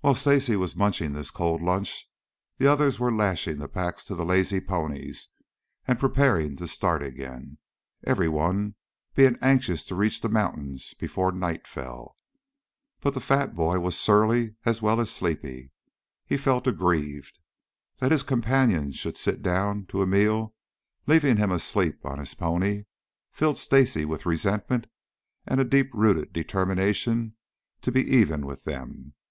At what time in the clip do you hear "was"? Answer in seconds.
0.54-0.76, 13.78-13.96